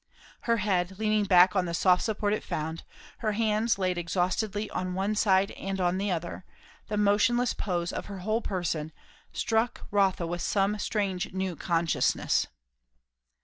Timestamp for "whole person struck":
8.25-9.85